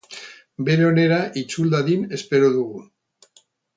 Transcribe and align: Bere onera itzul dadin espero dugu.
Bere 0.69 0.87
onera 0.91 1.19
itzul 1.41 1.69
dadin 1.75 2.09
espero 2.19 2.51
dugu. 2.57 2.83